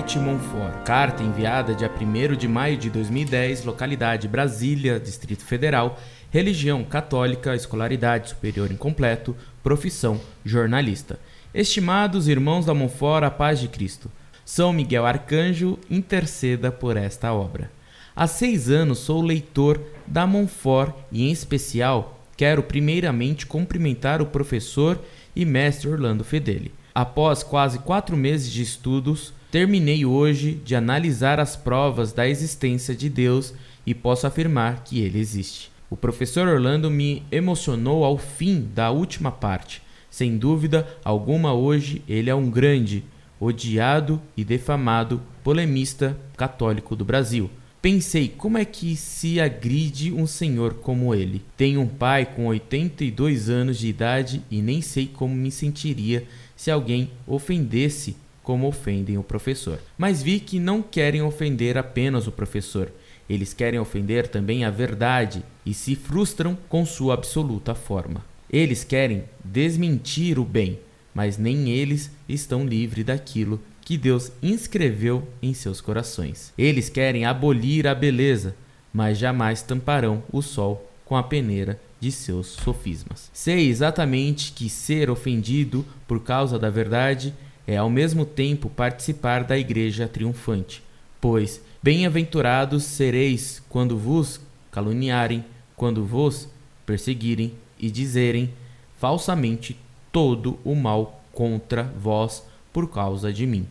Bright 0.00 0.18
Monfort. 0.18 0.82
Carta 0.82 1.22
enviada 1.22 1.74
dia 1.74 1.90
1 1.90 2.34
de 2.34 2.48
maio 2.48 2.74
de 2.78 2.88
2010, 2.88 3.66
localidade 3.66 4.26
Brasília, 4.26 4.98
Distrito 4.98 5.44
Federal. 5.44 6.00
Religião 6.30 6.82
católica, 6.82 7.54
escolaridade 7.54 8.30
superior 8.30 8.72
incompleto, 8.72 9.36
profissão 9.62 10.18
jornalista. 10.42 11.20
Estimados 11.52 12.28
irmãos 12.28 12.64
da 12.64 12.72
Monfort, 12.72 13.24
a 13.24 13.30
paz 13.30 13.60
de 13.60 13.68
Cristo. 13.68 14.10
São 14.42 14.72
Miguel 14.72 15.04
Arcanjo 15.04 15.78
interceda 15.90 16.72
por 16.72 16.96
esta 16.96 17.34
obra. 17.34 17.70
Há 18.16 18.26
seis 18.26 18.70
anos 18.70 19.00
sou 19.00 19.20
leitor 19.20 19.78
da 20.06 20.26
Monfort 20.26 20.94
e, 21.12 21.28
em 21.28 21.30
especial, 21.30 22.24
quero 22.38 22.62
primeiramente 22.62 23.44
cumprimentar 23.44 24.22
o 24.22 24.26
professor 24.26 24.98
e 25.36 25.44
mestre 25.44 25.90
Orlando 25.90 26.24
Fedeli. 26.24 26.72
Após 26.94 27.42
quase 27.42 27.80
quatro 27.80 28.16
meses 28.16 28.50
de 28.50 28.62
estudos, 28.62 29.34
terminei 29.50 30.04
hoje 30.04 30.60
de 30.64 30.76
analisar 30.76 31.40
as 31.40 31.56
provas 31.56 32.12
da 32.12 32.28
existência 32.28 32.94
de 32.94 33.08
Deus 33.08 33.52
e 33.84 33.94
posso 33.94 34.26
afirmar 34.26 34.84
que 34.84 35.00
ele 35.00 35.18
existe. 35.18 35.70
O 35.90 35.96
professor 35.96 36.46
Orlando 36.46 36.90
me 36.90 37.22
emocionou 37.32 38.04
ao 38.04 38.16
fim 38.16 38.68
da 38.74 38.90
última 38.90 39.32
parte. 39.32 39.82
Sem 40.08 40.38
dúvida 40.38 40.86
alguma, 41.04 41.52
hoje 41.52 42.02
ele 42.08 42.30
é 42.30 42.34
um 42.34 42.48
grande, 42.48 43.02
odiado 43.40 44.20
e 44.36 44.44
defamado 44.44 45.20
polemista 45.42 46.16
católico 46.36 46.94
do 46.94 47.04
Brasil. 47.04 47.50
Pensei 47.82 48.28
como 48.28 48.58
é 48.58 48.64
que 48.64 48.94
se 48.94 49.40
agride 49.40 50.12
um 50.12 50.26
senhor 50.26 50.74
como 50.74 51.14
ele. 51.14 51.42
Tenho 51.56 51.80
um 51.80 51.88
pai 51.88 52.26
com 52.26 52.46
82 52.46 53.48
anos 53.48 53.78
de 53.78 53.88
idade 53.88 54.42
e 54.50 54.60
nem 54.60 54.82
sei 54.82 55.06
como 55.06 55.34
me 55.34 55.50
sentiria 55.50 56.24
se 56.54 56.70
alguém 56.70 57.10
ofendesse 57.26 58.16
como 58.42 58.66
ofendem 58.66 59.18
o 59.18 59.22
professor. 59.22 59.78
Mas 59.96 60.22
vi 60.22 60.40
que 60.40 60.58
não 60.58 60.82
querem 60.82 61.22
ofender 61.22 61.76
apenas 61.76 62.26
o 62.26 62.32
professor. 62.32 62.90
Eles 63.28 63.54
querem 63.54 63.78
ofender 63.78 64.26
também 64.26 64.64
a 64.64 64.70
verdade 64.70 65.42
e 65.64 65.72
se 65.72 65.94
frustram 65.94 66.58
com 66.68 66.84
sua 66.84 67.14
absoluta 67.14 67.74
forma. 67.74 68.24
Eles 68.52 68.82
querem 68.82 69.24
desmentir 69.44 70.38
o 70.38 70.44
bem, 70.44 70.80
mas 71.14 71.38
nem 71.38 71.70
eles 71.70 72.10
estão 72.28 72.66
livres 72.66 73.04
daquilo 73.04 73.60
que 73.80 73.96
Deus 73.96 74.32
inscreveu 74.42 75.26
em 75.42 75.54
seus 75.54 75.80
corações. 75.80 76.52
Eles 76.58 76.88
querem 76.88 77.24
abolir 77.24 77.86
a 77.86 77.94
beleza, 77.94 78.54
mas 78.92 79.18
jamais 79.18 79.62
tamparão 79.62 80.22
o 80.32 80.42
sol 80.42 80.90
com 81.04 81.16
a 81.16 81.22
peneira 81.22 81.80
de 82.00 82.10
seus 82.10 82.46
sofismas. 82.48 83.30
Sei 83.32 83.68
exatamente 83.68 84.52
que 84.52 84.68
ser 84.68 85.10
ofendido 85.10 85.84
por 86.08 86.22
causa 86.22 86.58
da 86.58 86.70
verdade 86.70 87.34
é 87.70 87.76
ao 87.76 87.88
mesmo 87.88 88.26
tempo 88.26 88.68
participar 88.68 89.44
da 89.44 89.56
igreja 89.56 90.08
triunfante, 90.08 90.82
pois 91.20 91.62
bem-aventurados 91.80 92.82
sereis 92.82 93.62
quando 93.68 93.96
vos 93.96 94.40
caluniarem, 94.72 95.44
quando 95.76 96.04
vos 96.04 96.48
perseguirem 96.84 97.54
e 97.78 97.88
dizerem 97.88 98.50
falsamente 98.98 99.78
todo 100.10 100.58
o 100.64 100.74
mal 100.74 101.22
contra 101.30 101.84
vós 101.84 102.44
por 102.72 102.90
causa 102.90 103.32
de 103.32 103.46
mim. 103.46 103.68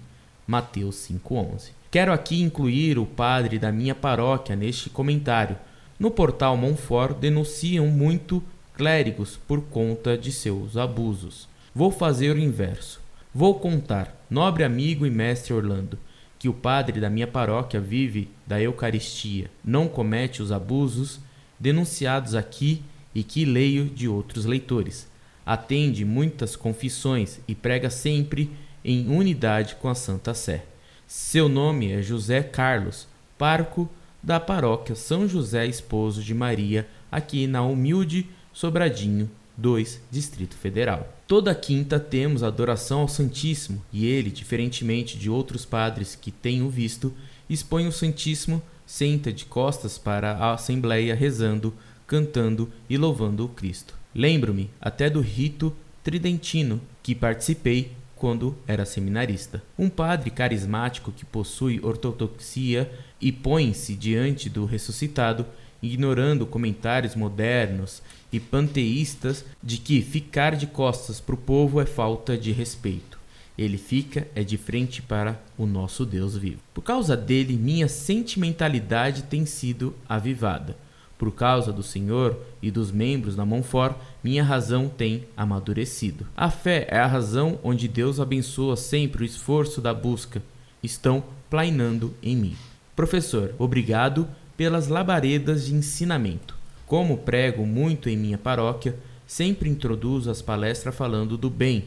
Mateus 0.47 0.95
5:11. 0.95 1.71
Quero 1.91 2.13
aqui 2.13 2.41
incluir 2.41 2.97
o 2.97 3.05
padre 3.05 3.59
da 3.59 3.69
minha 3.69 3.93
paróquia 3.93 4.55
neste 4.55 4.89
comentário. 4.89 5.57
No 5.99 6.09
portal 6.09 6.55
Monfort 6.55 7.17
denunciam 7.17 7.87
muito 7.87 8.41
clérigos 8.77 9.37
por 9.45 9.59
conta 9.63 10.17
de 10.17 10.31
seus 10.31 10.77
abusos. 10.77 11.49
Vou 11.75 11.91
fazer 11.91 12.33
o 12.33 12.39
inverso. 12.39 13.08
Vou 13.31 13.59
contar, 13.59 14.25
nobre 14.27 14.63
amigo 14.63 15.05
e 15.05 15.09
mestre 15.11 15.53
Orlando, 15.53 15.99
que 16.39 16.49
o 16.49 16.53
padre 16.53 16.99
da 16.99 17.11
minha 17.11 17.27
paróquia 17.27 17.79
vive 17.79 18.27
da 18.47 18.59
Eucaristia, 18.59 19.51
não 19.63 19.87
comete 19.87 20.41
os 20.41 20.51
abusos 20.51 21.19
denunciados 21.59 22.33
aqui 22.33 22.81
e 23.13 23.21
que 23.21 23.45
leio 23.45 23.85
de 23.85 24.07
outros 24.07 24.45
leitores. 24.45 25.07
Atende 25.45 26.03
muitas 26.03 26.55
confissões 26.55 27.39
e 27.47 27.53
prega 27.53 27.91
sempre 27.91 28.49
em 28.83 29.07
unidade 29.09 29.75
com 29.75 29.89
a 29.89 29.95
Santa 29.95 30.33
Sé. 30.33 30.65
Seu 31.05 31.47
nome 31.47 31.91
é 31.91 32.01
José 32.01 32.41
Carlos, 32.41 33.07
parco 33.37 33.87
da 34.23 34.39
paróquia 34.39 34.95
São 34.95 35.27
José 35.27 35.67
Esposo 35.67 36.23
de 36.23 36.33
Maria, 36.33 36.87
aqui 37.11 37.45
na 37.45 37.61
humilde 37.61 38.27
Sobradinho 38.51 39.29
2, 39.59 40.01
Distrito 40.09 40.55
Federal. 40.55 41.07
Toda 41.27 41.53
quinta 41.53 41.99
temos 41.99 42.41
adoração 42.41 43.01
ao 43.01 43.07
Santíssimo 43.07 43.83
e 43.91 44.05
ele, 44.05 44.31
diferentemente 44.31 45.17
de 45.17 45.29
outros 45.29 45.65
padres 45.65 46.15
que 46.15 46.31
tenho 46.31 46.69
visto, 46.69 47.13
expõe 47.49 47.87
o 47.87 47.91
Santíssimo, 47.91 48.61
senta 48.85 49.31
de 49.31 49.45
costas 49.45 49.97
para 49.97 50.31
a 50.31 50.53
Assembleia 50.53 51.13
rezando, 51.13 51.73
cantando 52.07 52.71
e 52.89 52.97
louvando 52.97 53.45
o 53.45 53.49
Cristo. 53.49 53.93
Lembro-me 54.15 54.69
até 54.81 55.09
do 55.09 55.21
rito 55.21 55.75
tridentino 56.03 56.81
que 57.03 57.13
participei 57.13 57.91
quando 58.15 58.55
era 58.67 58.85
seminarista. 58.85 59.63
Um 59.77 59.89
padre 59.89 60.29
carismático 60.29 61.11
que 61.11 61.25
possui 61.25 61.79
ortodoxia 61.81 62.91
e 63.21 63.31
põe-se 63.31 63.95
diante 63.95 64.49
do 64.49 64.65
ressuscitado, 64.65 65.45
ignorando 65.81 66.45
comentários 66.45 67.15
modernos 67.15 68.01
e 68.31 68.39
panteístas 68.39 69.45
de 69.61 69.77
que 69.77 70.01
ficar 70.01 70.55
de 70.55 70.67
costas 70.67 71.19
para 71.19 71.35
o 71.35 71.37
povo 71.37 71.79
é 71.79 71.85
falta 71.85 72.37
de 72.37 72.51
respeito. 72.51 73.19
Ele 73.57 73.77
fica 73.77 74.25
é 74.35 74.43
de 74.43 74.57
frente 74.57 75.01
para 75.01 75.37
o 75.57 75.65
nosso 75.65 76.05
Deus 76.05 76.37
vivo. 76.37 76.61
Por 76.73 76.81
causa 76.81 77.17
dele, 77.17 77.57
minha 77.57 77.89
sentimentalidade 77.89 79.23
tem 79.23 79.45
sido 79.45 79.93
avivada. 80.07 80.77
Por 81.17 81.33
causa 81.33 81.73
do 81.73 81.83
Senhor 81.83 82.39
e 82.61 82.71
dos 82.71 82.89
membros 82.89 83.35
da 83.35 83.45
Monfort, 83.45 83.97
minha 84.23 84.41
razão 84.41 84.87
tem 84.87 85.27
amadurecido. 85.35 86.25
A 86.37 86.49
fé 86.49 86.87
é 86.89 86.97
a 86.97 87.05
razão 87.05 87.59
onde 87.61 87.89
Deus 87.89 88.21
abençoa 88.21 88.77
sempre 88.77 89.23
o 89.23 89.25
esforço 89.25 89.81
da 89.81 89.93
busca. 89.93 90.41
Estão 90.81 91.21
plainando 91.49 92.13
em 92.23 92.37
mim. 92.37 92.55
Professor, 92.95 93.53
obrigado 93.59 94.25
pelas 94.59 94.89
labaredas 94.89 95.67
de 95.67 95.73
ensinamento. 95.73 96.53
Como 96.85 97.19
prego 97.19 97.65
muito 97.65 98.09
em 98.09 98.17
minha 98.17 98.37
paróquia, 98.37 98.93
sempre 99.25 99.69
introduzo 99.69 100.29
as 100.29 100.41
palestras 100.41 100.93
falando 100.93 101.37
do 101.37 101.49
bem, 101.49 101.85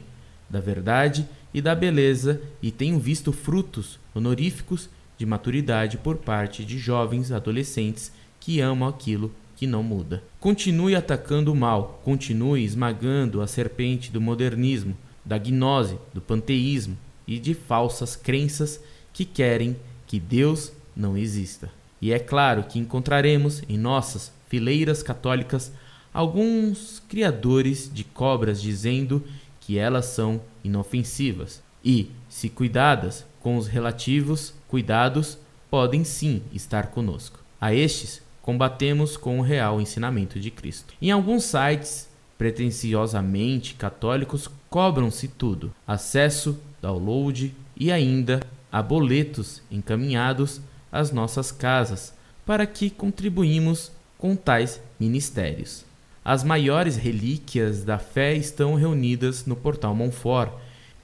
da 0.48 0.58
verdade 0.58 1.28
e 1.52 1.60
da 1.60 1.74
beleza 1.74 2.40
e 2.62 2.70
tenho 2.70 2.98
visto 2.98 3.30
frutos 3.30 4.00
honoríficos 4.14 4.88
de 5.18 5.26
maturidade 5.26 5.98
por 5.98 6.16
parte 6.16 6.64
de 6.64 6.78
jovens 6.78 7.30
adolescentes 7.30 8.10
que 8.40 8.58
amam 8.62 8.88
aquilo 8.88 9.30
que 9.54 9.66
não 9.66 9.82
muda. 9.82 10.22
Continue 10.40 10.96
atacando 10.96 11.52
o 11.52 11.54
mal, 11.54 12.00
continue 12.02 12.64
esmagando 12.64 13.42
a 13.42 13.46
serpente 13.46 14.10
do 14.10 14.18
modernismo, 14.18 14.96
da 15.22 15.36
gnose, 15.36 15.98
do 16.14 16.22
panteísmo 16.22 16.96
e 17.28 17.38
de 17.38 17.52
falsas 17.52 18.16
crenças 18.16 18.80
que 19.12 19.26
querem 19.26 19.76
que 20.06 20.18
Deus 20.18 20.72
não 20.96 21.18
exista. 21.18 21.70
E 22.02 22.12
é 22.12 22.18
claro 22.18 22.64
que 22.64 22.80
encontraremos 22.80 23.62
em 23.68 23.78
nossas 23.78 24.32
fileiras 24.48 25.04
católicas 25.04 25.72
alguns 26.12 27.00
criadores 27.08 27.88
de 27.90 28.02
cobras 28.02 28.60
dizendo 28.60 29.24
que 29.60 29.78
elas 29.78 30.06
são 30.06 30.40
inofensivas 30.64 31.62
e, 31.84 32.10
se 32.28 32.48
cuidadas 32.48 33.24
com 33.40 33.56
os 33.56 33.68
relativos 33.68 34.52
cuidados, 34.66 35.38
podem 35.70 36.02
sim 36.02 36.42
estar 36.52 36.88
conosco. 36.88 37.38
A 37.60 37.72
estes 37.72 38.20
combatemos 38.42 39.16
com 39.16 39.38
o 39.38 39.42
real 39.42 39.80
ensinamento 39.80 40.40
de 40.40 40.50
Cristo. 40.50 40.94
Em 41.00 41.12
alguns 41.12 41.44
sites 41.44 42.08
pretensiosamente 42.36 43.74
católicos 43.74 44.50
cobram-se 44.68 45.28
tudo: 45.28 45.72
acesso, 45.86 46.58
download 46.80 47.54
e 47.76 47.92
ainda 47.92 48.40
a 48.70 48.82
boletos 48.82 49.62
encaminhados 49.70 50.60
às 50.92 51.10
nossas 51.10 51.50
casas 51.50 52.12
para 52.46 52.66
que 52.66 52.90
contribuímos 52.90 53.90
com 54.18 54.36
tais 54.36 54.80
ministérios. 55.00 55.84
As 56.24 56.44
maiores 56.44 56.96
relíquias 56.96 57.82
da 57.82 57.98
fé 57.98 58.36
estão 58.36 58.74
reunidas 58.74 59.44
no 59.46 59.56
portal 59.56 59.94
Monfort 59.94 60.52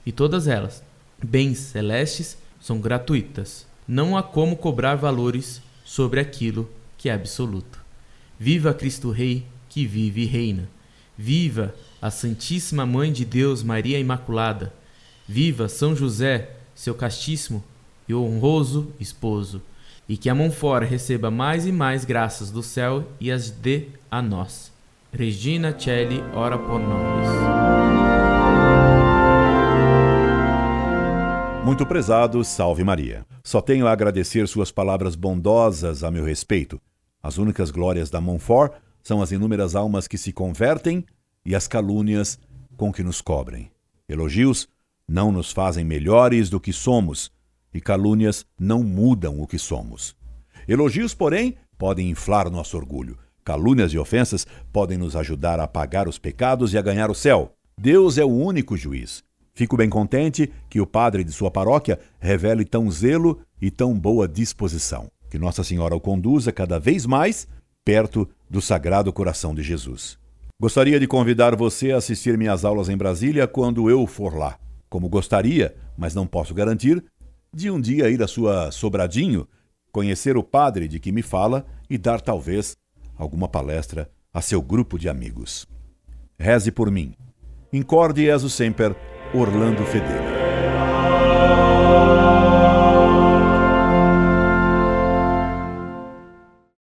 e 0.05 0.11
todas 0.11 0.47
elas, 0.47 0.81
bens 1.21 1.57
celestes, 1.57 2.37
são 2.61 2.79
gratuitas. 2.79 3.65
Não 3.87 4.15
há 4.15 4.23
como 4.23 4.55
cobrar 4.55 4.95
valores 4.95 5.61
sobre 5.83 6.19
aquilo 6.19 6.69
que 6.97 7.09
é 7.09 7.13
absoluto. 7.13 7.79
Viva 8.39 8.73
Cristo 8.73 9.11
Rei, 9.11 9.45
que 9.67 9.85
vive 9.85 10.21
e 10.21 10.25
reina. 10.25 10.69
Viva 11.17 11.75
a 12.01 12.09
Santíssima 12.09 12.85
Mãe 12.85 13.11
de 13.11 13.25
Deus, 13.25 13.63
Maria 13.63 13.99
Imaculada. 13.99 14.73
Viva 15.27 15.67
São 15.67 15.95
José, 15.95 16.51
seu 16.73 16.95
castíssimo 16.95 17.63
e 18.07 18.13
honroso 18.13 18.93
esposo. 18.99 19.61
E 20.09 20.17
que 20.17 20.27
a 20.27 20.33
mão 20.33 20.51
fora 20.51 20.87
receba 20.87 21.29
mais 21.29 21.67
e 21.67 21.71
mais 21.71 22.03
graças 22.03 22.49
do 22.49 22.63
céu 22.63 23.07
e 23.19 23.31
as 23.31 23.51
dê 23.51 23.89
a 24.09 24.23
nós. 24.23 24.73
Regina 25.13 25.71
Celli, 25.79 26.19
ora 26.33 26.57
por 26.57 26.79
nós. 26.79 27.27
Muito 31.63 31.85
prezado, 31.85 32.43
salve 32.43 32.83
Maria. 32.83 33.23
Só 33.43 33.61
tenho 33.61 33.85
a 33.85 33.91
agradecer 33.91 34.47
suas 34.47 34.71
palavras 34.71 35.15
bondosas 35.15 36.03
a 36.03 36.09
meu 36.09 36.25
respeito. 36.25 36.81
As 37.21 37.37
únicas 37.37 37.69
glórias 37.69 38.09
da 38.09 38.19
Montfort 38.19 38.73
são 39.03 39.21
as 39.21 39.31
inúmeras 39.31 39.75
almas 39.75 40.07
que 40.07 40.17
se 40.17 40.33
convertem 40.33 41.05
e 41.45 41.55
as 41.55 41.67
calúnias 41.67 42.39
com 42.75 42.91
que 42.91 43.03
nos 43.03 43.21
cobrem. 43.21 43.69
Elogios 44.07 44.67
não 45.07 45.31
nos 45.31 45.51
fazem 45.51 45.85
melhores 45.85 46.49
do 46.49 46.59
que 46.59 46.73
somos, 46.73 47.31
e 47.73 47.79
calúnias 47.79 48.45
não 48.59 48.83
mudam 48.83 49.39
o 49.39 49.47
que 49.47 49.57
somos. 49.57 50.15
Elogios, 50.67 51.13
porém, 51.13 51.55
podem 51.77 52.09
inflar 52.09 52.49
nosso 52.49 52.77
orgulho. 52.77 53.17
Calúnias 53.43 53.91
e 53.93 53.97
ofensas 53.97 54.45
podem 54.71 54.97
nos 54.97 55.15
ajudar 55.15 55.59
a 55.59 55.63
apagar 55.63 56.07
os 56.07 56.19
pecados 56.19 56.73
e 56.73 56.77
a 56.77 56.81
ganhar 56.81 57.09
o 57.09 57.15
céu. 57.15 57.53
Deus 57.79 58.17
é 58.17 58.23
o 58.23 58.29
único 58.29 58.77
juiz. 58.77 59.23
Fico 59.53 59.75
bem 59.75 59.89
contente 59.89 60.51
que 60.69 60.79
o 60.79 60.85
padre 60.85 61.23
de 61.23 61.31
sua 61.31 61.49
paróquia 61.49 61.99
revele 62.19 62.63
tão 62.63 62.89
zelo 62.91 63.39
e 63.61 63.71
tão 63.71 63.97
boa 63.97 64.27
disposição. 64.27 65.09
Que 65.29 65.39
Nossa 65.39 65.63
Senhora 65.63 65.95
o 65.95 65.99
conduza 65.99 66.51
cada 66.51 66.79
vez 66.79 67.05
mais 67.05 67.47
perto 67.83 68.29
do 68.49 68.61
Sagrado 68.61 69.11
Coração 69.11 69.55
de 69.55 69.63
Jesus. 69.63 70.17
Gostaria 70.61 70.99
de 70.99 71.07
convidar 71.07 71.55
você 71.55 71.91
a 71.91 71.97
assistir 71.97 72.37
minhas 72.37 72.65
aulas 72.65 72.89
em 72.89 72.97
Brasília 72.97 73.47
quando 73.47 73.89
eu 73.89 74.05
for 74.05 74.35
lá. 74.35 74.59
Como 74.89 75.07
gostaria, 75.07 75.75
mas 75.97 76.13
não 76.13 76.27
posso 76.27 76.53
garantir, 76.53 77.03
de 77.53 77.69
um 77.69 77.79
dia 77.79 78.09
ir 78.09 78.21
a 78.21 78.27
sua 78.27 78.71
Sobradinho, 78.71 79.47
conhecer 79.91 80.37
o 80.37 80.43
padre 80.43 80.87
de 80.87 80.99
que 80.99 81.11
me 81.11 81.21
fala 81.21 81.65
e 81.89 81.97
dar 81.97 82.21
talvez 82.21 82.77
alguma 83.17 83.47
palestra 83.47 84.09
a 84.33 84.41
seu 84.41 84.61
grupo 84.61 84.97
de 84.97 85.09
amigos. 85.09 85.67
Reze 86.37 86.71
por 86.71 86.89
mim. 86.89 87.15
Incorde 87.73 88.25
Jesus 88.25 88.53
Semper, 88.53 88.95
Orlando 89.33 89.83
Fedeli. 89.85 90.38